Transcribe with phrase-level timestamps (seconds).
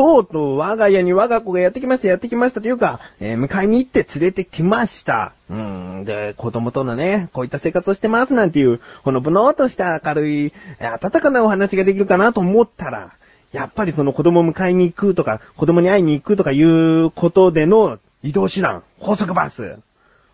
[0.00, 5.34] とうとう我が家に我が子がやってきました、やってきましたというか、えー、迎えに行って連れてきました。
[5.50, 13.12] うん、で、子供とのね、こういった生活をしてますなんていう、ほのぼのっとした明るい、えー温かなお話ができるかなと思ったら、
[13.52, 19.76] やっぱりその子供を迎えに行くとか、子供に会いに行くとかいうことでの移動手段、高速バス。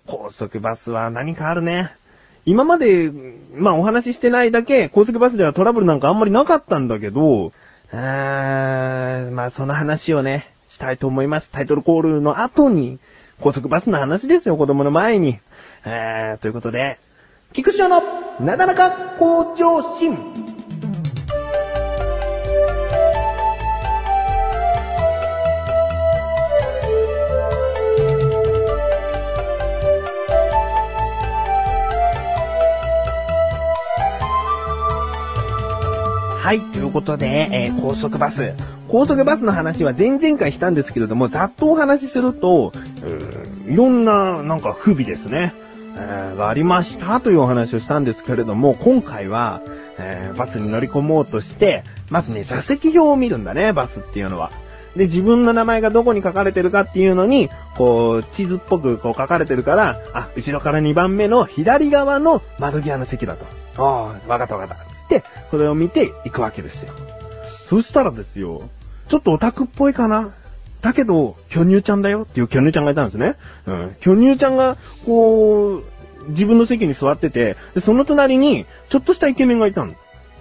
[0.07, 1.91] 高速バスは何かあるね。
[2.45, 3.11] 今まで、
[3.53, 7.53] まあお話ししてないだけ、高速バスではトラブルなんかあんまりなかったんだけど、
[7.93, 11.51] あーまあその話をね、したいと思います。
[11.51, 12.99] タイトルコールの後に、
[13.41, 15.39] 高速バスの話ですよ、子供の前に。
[15.85, 16.99] えー、ということで、
[17.53, 18.03] 菊池の
[18.41, 20.56] なだらか向上心。
[36.47, 38.55] はい、ということで、えー高速バス。
[38.87, 45.53] 高速バスの話は前々回したんですけれども、ざっとお話しすると、うーいろんな、なんか不備ですね、
[45.97, 49.61] えーがありましたというお話をしたんですけれども、今回は、
[49.99, 54.53] えーバスに乗り込もうとして、まずね、座席表を見るんだね、バスっていうのは。
[54.95, 63.47] で、自分の名前がどこに書かれてるかっていうのに、こう、地図っぽくこう書かれてるから、あ、後ろから2番目の左側の窓際の席だと。
[63.79, 64.96] ああ、わかったわかった。
[65.07, 66.93] って、それを見て行くわけですよ。
[67.69, 68.63] そしたらですよ、
[69.09, 70.31] ちょっとオタクっぽいかな？
[70.83, 73.37] だけど、巨乳ちゃんだよっていう巨乳ちゃんがいたんですね。
[73.67, 73.97] うん。
[74.01, 75.85] 巨乳ちゃんが、こう、
[76.29, 79.97] 自分の席に座ってて、で、その隣に、ちょっとしたイケメンがいたん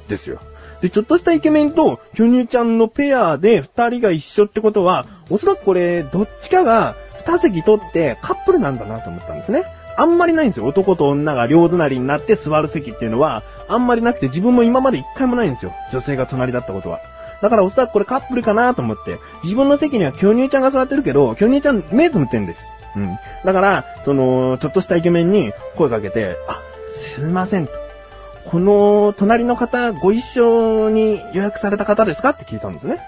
[0.07, 0.39] ですよ。
[0.81, 9.63] で、ちょっとしたイケメンと巨乳ちゃんのペアで二人が一緒ってことは、おそらくこれ、どっちかが二席取ってカップルなんだなと思ったんですね。
[9.97, 10.65] あんまりないんですよ。
[10.65, 15.73] 男と女が両隣になって座る席っていうのは、あんまりなくて自分も今まで一回もないんですよ。
[15.91, 16.99] 女性が隣だったことは。
[17.41, 22.67] だからおそらくこれカップルかなと思って、自分の席には巨乳ちゃんが座ってるけど、巨乳ちゃん目つむってんです。
[22.95, 23.17] うん。
[23.43, 26.61] だから、その、ちょっとしたイケメンに声かけて、あ、
[26.93, 27.73] すいませんと。
[28.45, 32.99] この、隣の方、ご一緒に予約された方ですかって聞いたんですね。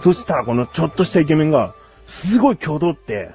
[0.00, 1.74] そしたら、このちょっとしたイケメンが、
[2.06, 3.30] すごい挙動って、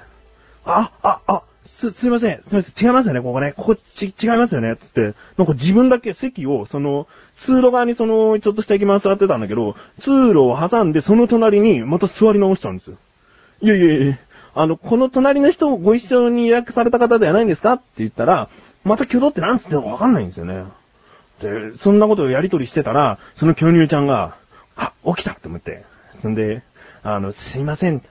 [0.64, 3.52] あ、あ、あ、す、すいません、すいません、違いますよね、ここね。
[3.56, 5.14] ここち、違いますよね、つって。
[5.36, 7.06] なんか自分だけ席を、その、
[7.36, 12.96] 通路側にその、ちょっとしたイケメンが座ってたんだけど、通路を挟んで、その隣に、また座り直したんですよ。
[13.60, 14.18] いやいやいや、
[14.54, 17.74] あの、この隣の人をご一緒に予約された方ではないんですか？
[17.74, 18.48] って言ったら、
[18.84, 20.64] また挙動って何つってのかわかんないんですよね。
[21.40, 24.34] で、そんなことをやりとりしてたら、その巨乳ちゃんが、
[24.76, 25.84] あ、起きたって思って。
[26.22, 26.62] そんで、
[27.04, 28.02] あの、すいません。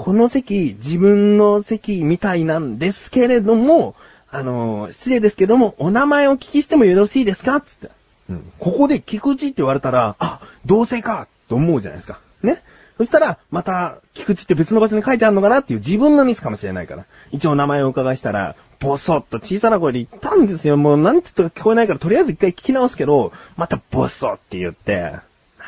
[0.00, 3.96] この席、自分の席みたいなんですけれども、
[4.30, 7.60] あの、失礼ですけども、お名前をお聞きしてもよろしいですか？
[7.60, 7.90] つって。
[8.30, 8.52] うん。
[8.60, 12.20] ここで菊池って言われたら、あ、同性かと思うじゃないですか。
[12.44, 12.62] ね？
[12.96, 17.04] そしたら、また、菊池って別の場所に書いてあるのかなっていう自分のミスかもしれないから。
[17.32, 20.76] 一応名前をお伺いしたら、ボソッと小さな声で言ったんですよ。
[20.76, 25.16] もうなんて言ったか聞こえないから、とりあえず一回聞き直すけど、またボソって言って、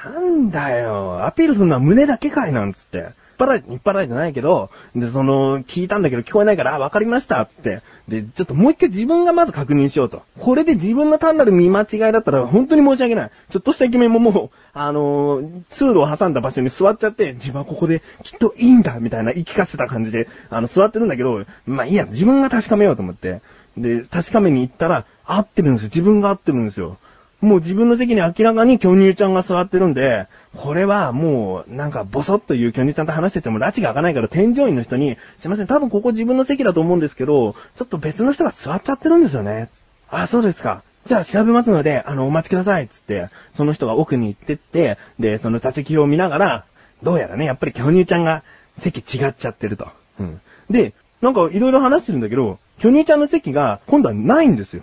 [0.04, 3.18] なんだよ、アピールするのは胸だけかいなんつって。
[3.40, 7.82] 引っ張られて、引っ張られてないけど、で、その、聞いたんだけど聞こえないから、あ、わかりました、つって。
[8.08, 10.22] で、ちょっともう一回自分がまず確認しようと。
[10.38, 13.30] これで自分の単なる見間違いだったら、本当に申し訳ない。
[13.50, 23.40] ちょっとしたイケメンももう、あのー通路を挟んだ場所に座っちゃって、自分はここできっといいんだ、みたいな言い聞かせた感じで、あの、座ってるんだけど、まあいいや、自分が確かめようと思って。
[23.76, 25.88] で、確かめに行ったら、合ってるんですよ。
[25.88, 26.98] 自分が合ってるんですよ。
[27.40, 39.68] もう自分の席に明らかに巨乳ちゃんが座ってるんで、これはもう、なんかボソッという巨乳ちゃんと話してても拉致が開かないから添乗員の人に、すいません、多分ここ自分の席だと思うんですけど、ちょっと別の人が座っちゃってるんですよね。
[40.10, 40.82] あ、そうですか。
[41.06, 46.64] じゃあ調べますので、あの、お待ちください、つって、その人が奥に行ってって、で、その座席表を見ながら、
[47.02, 48.42] どうやらね、やっぱり巨乳ちゃんが
[48.76, 49.88] 席違っちゃってると。
[50.18, 50.40] うん。
[50.68, 50.92] で、
[51.22, 54.82] なんかいろいろ話してるんだけど、巨乳ちゃんの席が今度はないんですよ。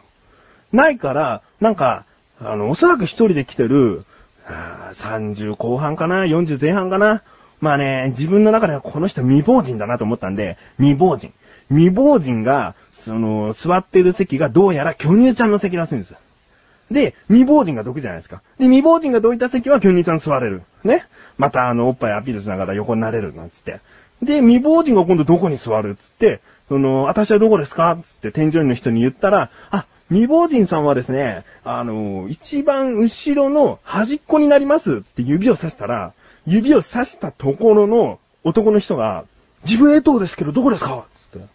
[0.71, 2.05] ないから、なんか、
[2.39, 4.05] あの、おそらく一人で来てる、
[4.53, 7.23] 30後半かな ?40 前半かな
[7.59, 11.33] まあね、自分の中ではこの人未亡人だなと思ったんで、未亡人。
[11.69, 16.13] 未亡人が、その、座ってる席がどうやら巨乳ちゃんの席らしいんです。
[16.91, 18.41] で、未亡人が毒じゃないですか。
[18.59, 20.61] で、未亡人がどういった席は巨乳ちゃん座れる。
[20.83, 21.05] ね。
[21.37, 23.79] またあの、おっぱいアピールしながら横になれる、なんつって。
[24.21, 26.39] で、未亡人が今度どこに座るっつって、
[26.69, 27.97] その、私はどこですか？
[28.01, 36.13] つって添乗員の人に言ったら、あ、未亡人さんはですね、あの、一番後ろの端っこになりますって指を指したら、
[36.45, 39.25] 指を指したところの男の人が、
[39.65, 41.05] 自分江藤ですけどどこですか？
[41.31, 41.45] つって。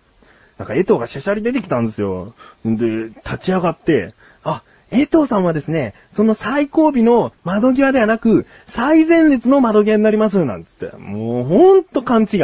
[0.58, 2.34] なんか江藤がシャシャリ出てきたんですよ。
[2.68, 4.12] んで、立ち上がって、
[4.44, 10.94] あ、江藤さんはですね、その最後尾の窓際ではなく、最前列の窓際になります、なんつって。
[10.98, 12.40] もうほんと勘違い。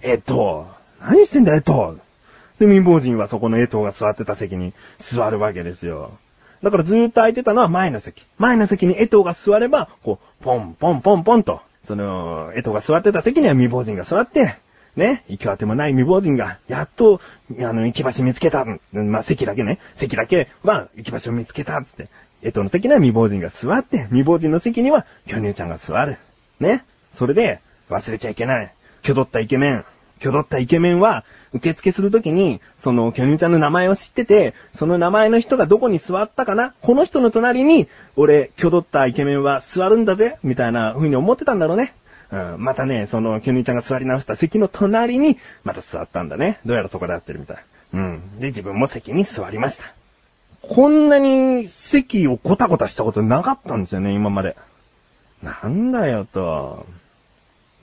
[0.00, 0.62] 江藤、
[1.02, 2.00] 何してんだ江藤。
[2.58, 6.12] で、民法人はそこの江藤が座ってた席に座るわけですよ。
[6.62, 8.24] だからずーっと空いてたのは前の席。
[8.38, 14.56] 前の席に江藤が座れば、こう、ポンポンポンポンと、その、江藤が座ってた席には未亡人が座って、
[14.96, 17.20] ね、行き当てもない未亡人が、やっと、
[17.60, 18.64] あの、行き場所見つけた。
[18.92, 22.08] まあ、席だけね、席だけは行き場所見つけた、つって。
[22.42, 26.16] 江藤の席には未亡人が座って、未亡人の席には巨乳ちゃんが座る。
[26.60, 26.84] ね。
[27.12, 27.60] それで、
[27.90, 28.72] 忘れちゃいけない。
[29.02, 29.84] 挙取ったイケメン。
[30.18, 41.94] 挙取ったイケメンは、受付するときに、その、巨乳ちゃんの名前を知ってて、その名前の人がどこに座ったかなこの人の隣に、俺、挙取ったイケメンは座るんだぜみたいな風に思ってたんだろうね。
[42.32, 46.58] うん、またね、その、巨乳ちゃんが座り直した席の隣に、また座ったんだね。
[46.66, 47.56] どうやらそこで合ってるみたい。
[47.94, 48.40] うん。
[48.40, 49.84] で、自分も席に座りました。
[50.62, 54.56] こんなに席をコタコタしたことなかったんですよね、今まで。
[55.42, 56.86] なんだよと。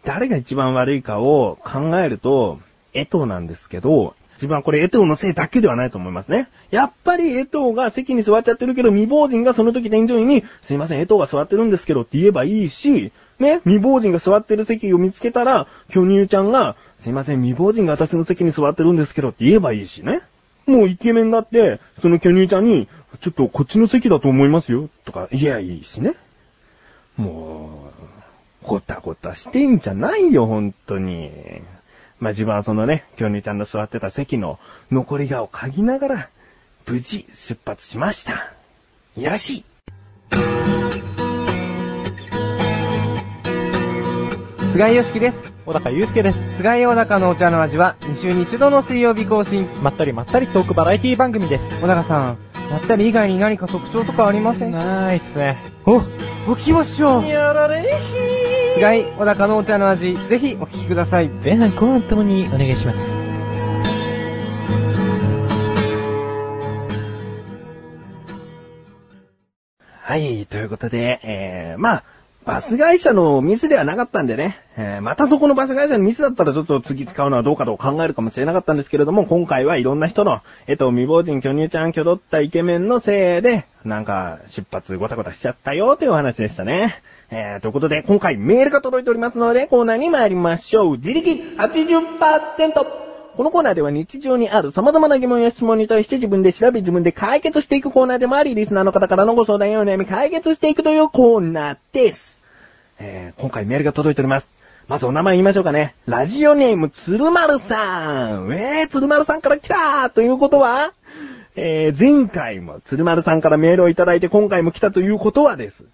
[0.05, 2.59] 誰が一番悪いかを考えると、
[2.93, 6.49] 江藤なんですけど、一番これ江藤のせいだけではないと思いますね。
[6.71, 20.21] やっぱり江藤が席に座っちゃってるけど、未亡人がその時添乗員に、すいません、江藤が座ってるんですけどって言えばいいし、ね、未亡人が座ってる席を見つけたら、巨乳ちゃんが、すいません、未亡人が私の席に座ってるんですけどって言えばいいしね。
[20.65, 22.87] もうイケメンだって、その巨乳ちゃんに、
[23.21, 26.15] ちょっとこっちの席だと思いますよ、とか言えばいいしね。
[27.17, 28.22] もう、
[28.65, 31.31] ごたごたしてんじゃないよ、本当に。
[32.19, 34.59] まあ、自分はそのね、巨乳ちゃんの座ってた席の
[34.91, 36.29] 残りがを嗅ぎながら、
[36.87, 38.51] 無事出発しました。
[39.15, 39.63] いやらしい。
[44.71, 45.53] 菅井よしきです。
[45.65, 46.37] 小高祐介です。
[46.57, 49.67] 菅井小高のお茶の味は2週に1度の水曜日更新。
[49.83, 51.79] まったりまったりトークバラエティ番組です。
[51.79, 52.37] 小高さん、
[52.71, 54.71] まったり以外に何か特徴とかありません？
[54.71, 55.57] ないっすね。
[55.85, 56.01] お、
[56.51, 57.27] おきましょう。
[57.27, 58.22] やられひー。
[58.75, 61.29] 菅井小高のお茶の味、ぜひお聞きください。
[61.29, 62.97] 前半後半ともにお願いします。
[70.01, 72.03] はい、ということで、えー、まあ、
[72.45, 87.01] バス会社のミスではなかったんでね、えー、またそこのバス会社のミスだったらちょっと次使うのはどうかと考えるかもしれなかったんですけれども、今回はいろんな人の、えっと、未亡人巨乳ちゃん挙取ったイケメンのせいで、なんか、出発ごたごたしちゃったよというお話でしたね。
[87.35, 90.97] えー、ということで、今回メールが届いておりますので、コーナーに参りましょう。
[90.97, 92.73] 自力80%。
[93.35, 102.39] このコーナーでは日常にある様々な疑問や質問に対して自分で調べ自分で解決していくコーナーでもあり、リスナーの方からのご相談やお悩み解決していくというコーナーです。
[102.99, 104.47] えー、今回メールが届いております。
[104.87, 105.95] まずお名前言いましょうかね。
[106.05, 108.53] ラジオネーム、鶴丸さん。
[108.53, 110.93] えー、鶴丸さんから来たーということは、
[111.55, 115.85] えー、前回も鶴丸さんからメールをいただいて今回も来たということはです。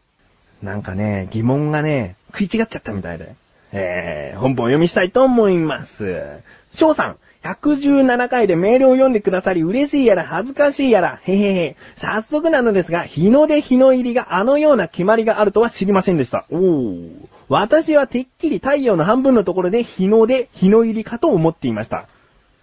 [0.61, 3.35] なんかね、疑問がね、食い違っちゃったみたいで。
[3.71, 6.17] えー、本文を読みしたいと思います。
[6.73, 11.75] 翔さん、117回でメールを読んでくださり嬉しいやら恥ずかしいやら、へへへ。
[11.95, 16.45] 早速なのですが、日の出日の入りがあのような決まりがあるとは知りませんでした。
[16.49, 17.09] おー。
[17.47, 22.07] 私はてっきり太陽の半分のところで日の出、日の入りかと思っていました。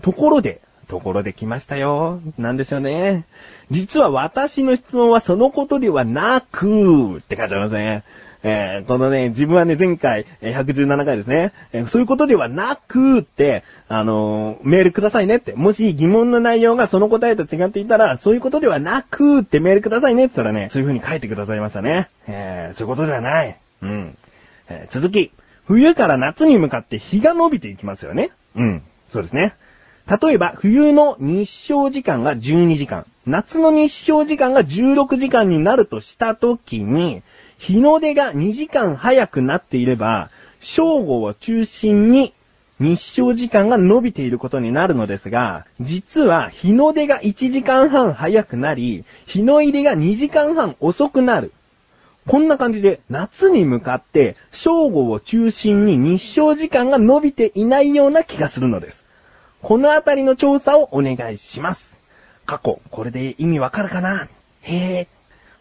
[0.03, 2.21] ところで、ところで来ましたよ。
[2.39, 3.25] なんですよね。
[3.71, 8.05] 実は私の質問はそのことではなく、って書いてありますね。
[8.43, 15.55] えー、このね、自分はね、前回、117回ですね、えー、そういうことではなくって、あの、メールくださいねって。
[15.55, 22.09] もし疑問の内容がその答えと違っていたら、そういうことではなくってメールくださいねって言ったらね、そういう風に書いてくださいましたね。
[22.29, 23.57] え、そういうことではない。
[23.83, 24.17] うん。
[24.69, 25.33] え、続き。
[25.67, 28.31] 冬から夏に向かって日が伸びていきますよね。
[28.55, 28.83] うん。
[29.11, 29.55] そうですね。
[30.09, 37.23] 例えば、冬の日照時間が12時間、夏の日照時間が16時間になるとしたときに、
[37.59, 42.33] 日の出が2時間早くなっていれば、正午を中心に
[42.79, 51.53] 日照時間が伸びていることになるのですが、実は日の出が1時間半早くなり、日の入りが2時間半遅くなる。
[52.29, 59.06] こんな感じで夏に向かって正午を中心に日照時間が伸びていないような気がするのです。
[59.63, 61.97] このあたりの調査をお願いします。
[62.45, 64.29] 過去、これで意味わかるかな？
[64.63, 65.09] へ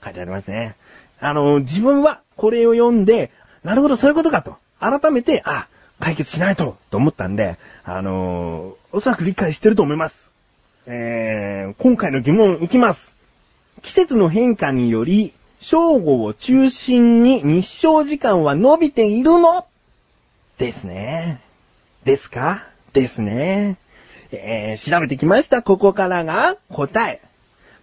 [0.01, 0.75] ぇ書いてありますね。
[1.19, 3.31] あの、自分はこれを読んで、
[3.63, 4.57] なるほど、そういうことかと。
[4.79, 5.67] 改めて、あ、
[5.99, 10.29] 解決しないと、と思ったんで、あのおそらく理解してると思います。
[10.85, 13.15] えー、今回の疑問いきます。
[13.81, 19.65] 季節の変化により、正午を中心に日照時間は伸びているの？
[20.57, 21.41] ですね。
[22.03, 23.77] ですかですね。
[24.43, 25.61] えー、調べてきました。
[25.61, 27.21] ここからが答え。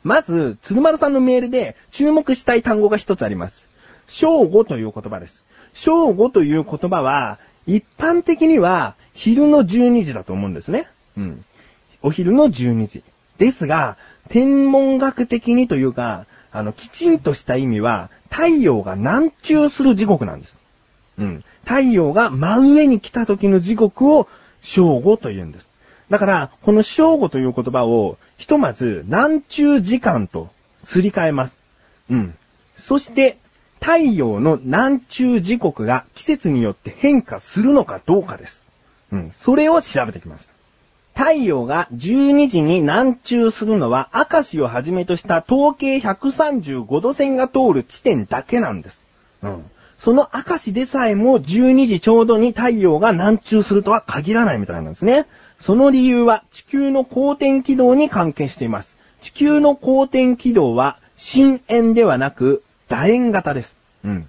[0.05, 3.69] まず、鶴丸さんのメールで注目したい単語が一つあります。
[4.09, 5.45] 正午という言葉です。
[5.75, 10.89] 正午という言葉は、一般的には昼の12時だと思うんですね。
[11.17, 11.45] うん。
[12.03, 13.03] お昼の12時。
[13.39, 13.97] ですが、
[14.29, 20.59] 天文学的にというか、あの、きちんとした意味は、太陽が南中する時刻なんです。
[21.19, 21.45] うん。
[21.65, 24.29] 太陽が真上に来た時の時刻を
[24.63, 25.69] 正午と言うんです。
[26.13, 30.51] だから、この正午という言葉を、ひとまず南中時間と
[30.85, 31.57] すり替えます。
[32.11, 32.35] うん。
[32.77, 33.39] そして、
[33.81, 38.67] 太陽の南中時刻が季節によって変化するのかどうかです。
[39.11, 39.31] うん。
[39.31, 40.47] それを調べてきまし
[41.15, 41.25] た。
[41.25, 49.03] 太陽が12時に南中するのは、明石をはじめとした統計135度線が通る地点だけなんです。
[49.43, 49.65] うん。
[49.97, 55.25] その明石でさえも12時ちょうどに太陽が南中するとは限らないみたいなんですね。
[55.63, 58.97] その理由は地球の公転軌道に関係しています。
[59.21, 63.77] 地球の公転軌道は深円ではなく楕円型です。
[64.05, 64.29] うん。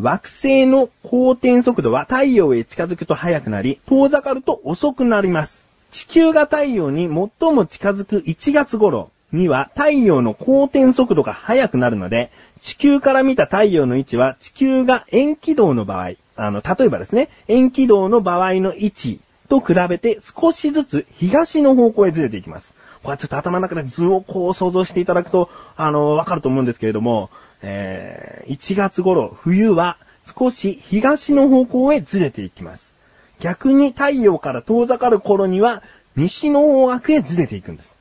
[0.00, 5.68] 惑星の公転速度は太陽へ近づくと速くなり、遠ざかると遅くなります。
[5.92, 22.74] 地球が太陽に最も近づく1月頃には太陽の公転速度が速くなるので、地球から見た太陽の位置は地球が円軌道の場合、あの、例えばですね、円軌道の場合の位置と比べて少しずつ東の方向へずれていきます。
[23.02, 27.30] これはちょっと頭の中で図をこう想像していただくと、あの、わかると思うんですけれども、
[27.62, 29.98] えー、1月頃、冬は
[30.38, 32.94] 少し東の方向へずれていきます。
[33.40, 35.82] 逆に太陽から遠ざかる頃には、
[36.16, 37.94] 西の方角へずれていくんです。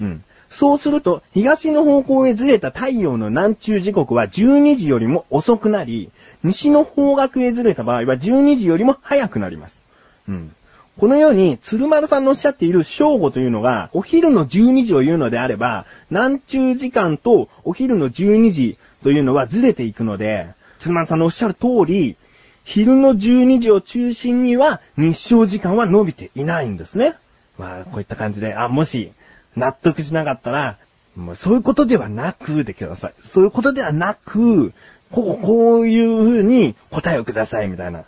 [0.00, 0.24] うん。
[0.48, 6.10] そうすると、東の方向へずれた太陽の南中時刻は12時よりも遅くなり、
[6.42, 9.80] 西の方角へずれた場合は12時よりも早くなります。
[10.28, 10.54] うん。
[11.00, 22.16] このように、鶴丸さんのおっしゃっている正午というのが、お昼の12時を言うのであれば、南中時間とお昼の12時というのはずれていくので、鶴丸さんのおっしゃる通り、
[22.64, 27.14] 昼の12時を中心には日照時間は伸びていないんですね。
[27.56, 29.10] まあ、こういった感じで、あ、もし、
[29.56, 30.76] 納得しなかったら、
[31.16, 33.14] もうそういうことではなくでください。
[33.24, 34.74] そういうことではなく、
[35.10, 38.04] こう、こういう風に答えをくださいみたいな。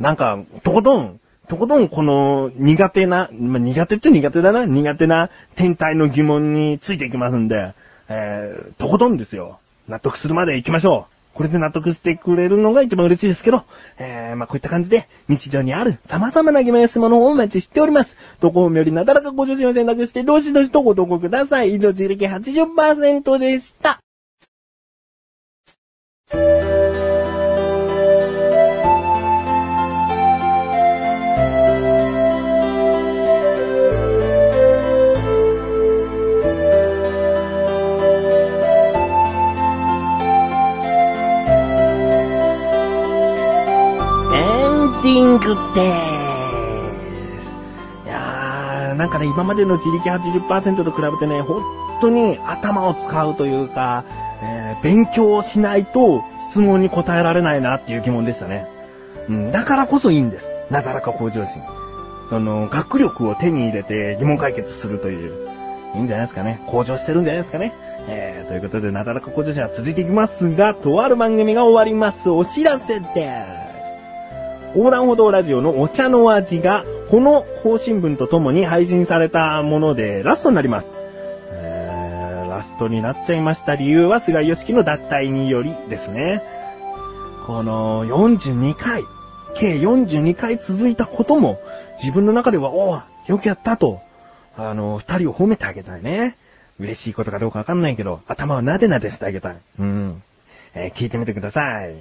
[0.00, 7.74] なんか、とことん、とことんこの苦手な、まあ、苦手っちゃ苦手だな、苦手な天体の疑問についていきますんで、
[8.08, 9.58] えー、とことんですよ。
[9.88, 11.16] 納得するまで行きましょう。
[11.36, 13.64] これで納得してくれるのが一番嬉しいですけど、
[13.98, 18.16] えー、まあ、こういった感じで、日常にある様々な疑問や質問の方をお待ちしております。
[18.40, 21.74] 投稿よりなだらかご助身を選択して、どしどしとご投稿ください。
[21.74, 24.00] 以上、自力80%でした。
[45.16, 47.50] エンディングです。
[48.04, 51.62] いやー、なんかね、今までの自力80%と比べてね、本
[52.02, 54.04] 当に頭を使うというか、
[54.42, 58.66] えー勉強をしないと質問に答えられないなっていう疑問でしたね。
[59.26, 60.50] うん、だからこそいいんです。
[60.70, 61.62] なだらか向上心。
[62.28, 65.48] その、学力を手に入れて疑問解決するという。
[65.94, 66.62] いいんじゃないですかね。
[66.66, 67.72] 向上してるんじゃないですかね。
[68.06, 72.28] えー、ということで、なだらか向上心は続いていきますが、とある番組が終わります。
[72.28, 73.55] お知らせです。
[74.76, 80.86] 横断歩道ラジオのお茶の味が、この更新文とともに配信されたものでラストになります。
[81.50, 86.42] えー、ラストになっちゃいました理由は菅義樹の脱退によりですね。
[87.46, 89.04] この42回、
[89.54, 91.58] 計42回続いたことも、
[91.98, 94.02] 自分の中では、おーよくやったと、
[94.58, 96.36] あの、二人を褒めてあげたいね。
[96.78, 99.56] 嬉しいことかどうかわかんないけど、頭をなでなでしてあげたい。
[99.78, 100.22] うん。
[100.74, 101.94] えー聞いてみてください。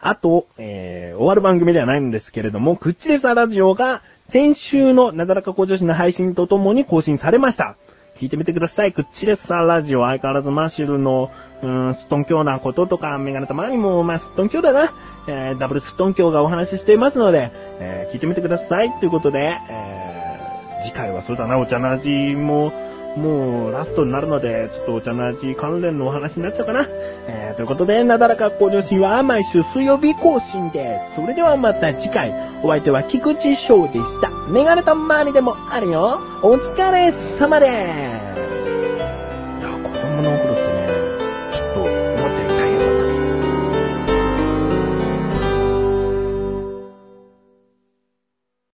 [0.00, 7.76] あと、えー終わる番組ではないんですけれども、クッチレサラジオが先週のなだらか向上心の配信とともに更新されました。
[8.18, 8.92] 聞いてみてください。
[8.92, 11.30] クッチレサラジオ、相変わらずマッシュルの、
[11.62, 14.92] うーん、ストン教なこととか、メガネたまにも、まあ、ストン教だな。
[15.28, 18.90] えーダブルストン教がお話ししていますので、えー聞いてみてください。
[19.00, 22.72] ということで、えー次回はそうだな、お茶の味も、
[23.16, 26.86] もうラストになるので、ちょっとお茶の味関連のお話になっちゃうかな。
[27.26, 31.20] えーということで、なだらか向上心は毎週水曜日更新です。
[31.20, 34.30] それではまた次回、お相手は菊池翔でした。
[34.50, 36.20] メガネたまにでもあるよ。
[36.42, 38.45] お疲れ様です。